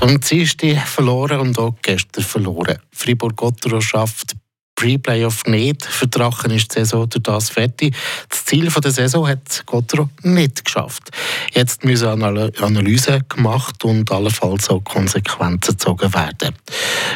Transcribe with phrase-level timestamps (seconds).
[0.00, 2.78] Am Dienstag verloren und auch gestern verloren.
[2.92, 4.36] Fribourg-Gottero schafft
[4.76, 5.84] Pre-Playoff nicht.
[5.84, 7.96] Für Drachen ist die Saison durch das fertig.
[8.28, 11.10] Das Ziel der Saison hat Gottero nicht geschafft.
[11.52, 16.54] Jetzt müssen Analysen gemacht und allenfalls auch Konsequenzen gezogen werden.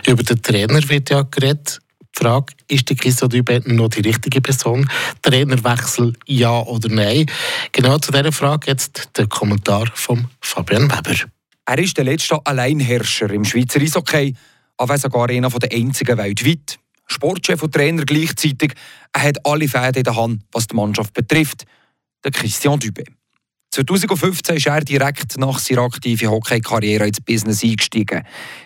[0.06, 1.80] Über den Trainer wird ja geredet.
[2.16, 4.88] Die Frage, ist der Christo Dübe noch die richtige Person?
[5.22, 7.26] Trainerwechsel ja oder nein?
[7.72, 11.30] Genau zu dieser Frage jetzt der Kommentar von Fabian Weber.
[11.70, 14.34] Er ist der letzte Alleinherrscher im Schweizer Eishockey,
[14.76, 16.80] aber sogar einer der einzigen weltweit.
[17.06, 18.74] Sportchef und Trainer gleichzeitig.
[19.12, 21.66] Er hat alle Fäden in der Hand, was die Mannschaft betrifft.
[22.24, 23.04] Der Christian Dubé.
[23.70, 28.24] 2015 ist er direkt nach seiner aktiven Hockey-Karriere ins Business eingestiegen.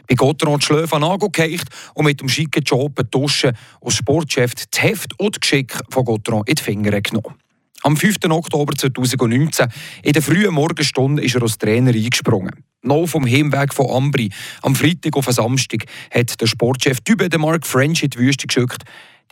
[0.08, 5.36] Bei Gotteron Schlöfen angeheicht und mit dem schicken Job Duschen als Sportchef das Heft und
[5.36, 7.34] das Geschick von Gotteron in die Finger genommen.
[7.82, 8.16] Am 5.
[8.30, 9.66] Oktober 2019,
[10.04, 12.64] in der frühen Morgenstunde, ist er als Trainer eingesprungen.
[12.84, 14.30] Noch vom Heimweg von Ambri,
[14.60, 18.82] am Freitag auf den Samstag, hat der Sportchef Dübe Mark French in die Wüste geschickt.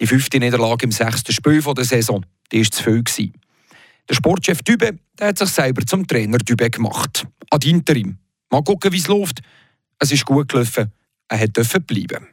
[0.01, 3.03] Die fünfte Niederlage im sechsten Spiel der Saison, die war zu viel.
[3.03, 3.35] Gewesen.
[4.09, 7.27] Der Sportchef Dübe der hat sich selber zum Trainer Dübe gemacht.
[7.51, 8.19] Ad interim.
[8.51, 9.41] Mal gucken, wie es läuft.
[9.99, 10.91] Es ist gut gelaufen.
[11.29, 12.27] Er durfte bleiben.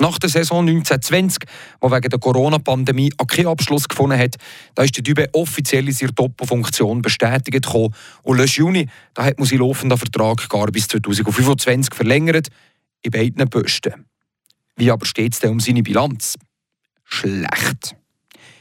[0.00, 1.44] Nach der Saison 1920,
[1.82, 4.36] die wegen der Corona-Pandemie keinen Abschluss gefunden hat,
[4.74, 7.94] da ist der Dübe offiziell in seiner Doppelfunktion bestätigt gekommen.
[8.22, 12.48] Und letzten Juni da hat man seinen laufenden Vertrag gar bis 2025 verlängert,
[13.02, 14.06] in beiden Posten.
[14.76, 16.34] Wie aber steht es denn um seine Bilanz?
[17.04, 17.94] Schlecht.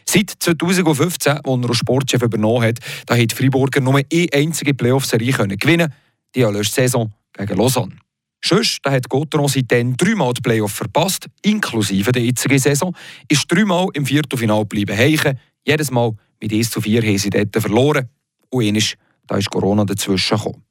[0.06, 5.34] Seit 2015, als er als Sportchef übernommen hat, da hat Freiburger nur eine einzige Playoff-Serie
[5.58, 5.92] gewinnen
[6.36, 8.03] die letzte Saison gegen Lausanne.
[8.46, 12.94] Sonst hat Gotteron seitdem dreimal die Playoff verpasst, inklusive der jetzigen Saison,
[13.30, 15.40] ist dreimal im Viertelfinale geblieben heichen.
[15.66, 18.10] Jedes Mal mit 1 zu 4 haben sie dort verloren.
[18.50, 18.82] Und einmal,
[19.28, 20.62] da ist Corona dazwischen gekommen.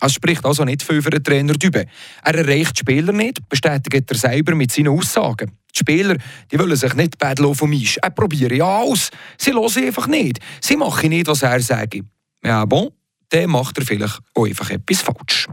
[0.00, 1.86] Es spricht also nicht viel für den Trainer Dübe.
[2.22, 5.50] Er erreicht die Spieler nicht, bestätigt er selber mit seinen Aussagen.
[5.74, 6.16] Die Spieler
[6.52, 7.96] die wollen sich nicht betteln vom Eis.
[7.96, 9.10] Er probiert ja alles.
[9.36, 10.38] Sie hören einfach nicht.
[10.60, 11.98] Sie machen nicht, was er sagt.
[12.44, 12.90] Ja, bon,
[13.30, 15.48] dann macht er vielleicht auch einfach etwas falsch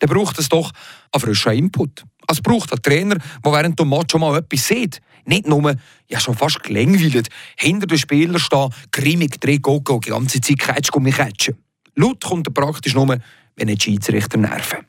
[0.00, 0.70] dann braucht es doch
[1.12, 2.04] einen frischen Input.
[2.26, 5.00] Es braucht einen Trainer, der während dem Match schon mal etwas sieht.
[5.24, 5.74] Nicht nur,
[6.08, 11.16] ja schon fast gelangweilt, hinter den Spielern stehen, grimmig drei Gogo, die ganze Zeit mich
[11.16, 11.56] catchen.
[11.94, 13.18] Laut kommt er praktisch nur,
[13.56, 14.86] wenn ein Schiedsrichter nerven.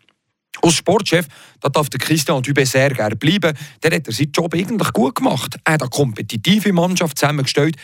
[0.61, 1.27] Als Sportchef
[1.59, 3.57] da darf der Christian Dubé sehr gerne bleiben.
[3.81, 5.55] Der hat er seinen Job eigentlich gut gemacht.
[5.63, 7.75] Er hat eine kompetitive Mannschaft zusammengestellt.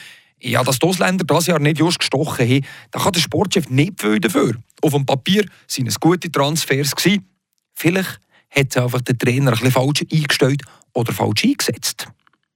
[0.42, 4.02] Ja, dass die Ausländer das Jahr nicht just gestochen haben, da kann der Sportchef nicht
[4.02, 4.56] viel dafür.
[4.82, 6.96] Auf dem Papier waren es gute Transfers.
[6.96, 7.28] Gewesen.
[7.74, 8.20] Vielleicht
[8.50, 10.62] hat einfach der Trainer ein falsch eingestellt
[10.94, 12.08] oder falsch eingesetzt.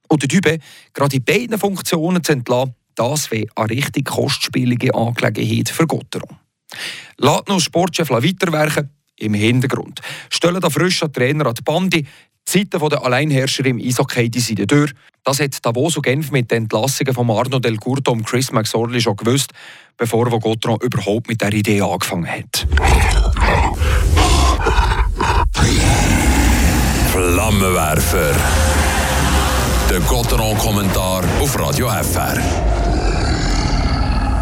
[0.07, 0.62] Und der Typ,
[0.94, 6.38] gerade in beiden Funktionen zu entlassen, das wäre eine richtig kostspielige Angelegenheit für Gotteron.
[7.17, 10.01] Lass noch Sportchef weiterwerken im Hintergrund.
[10.29, 12.07] Stellen den frischen Trainer an die Bande, die
[12.46, 14.91] Zeiten der Alleinherrscher im Eishockey die sind durch.
[15.29, 19.00] Das hat Davos und Genf mit den Entlassungen von Arno Del Curto und Chris McSorley
[19.00, 19.51] schon gewusst,
[19.95, 22.66] bevor Gotron überhaupt mit der Idee angefangen hat.
[27.12, 28.35] Flammenwerfer.
[29.91, 33.19] Der Gotteron-Kommentar auf Radio FR.